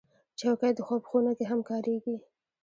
چوکۍ 0.39 0.71
د 0.75 0.79
خوب 0.87 1.01
خونه 1.09 1.31
کې 1.37 1.45
هم 1.51 1.59
کارېږي. 1.69 2.15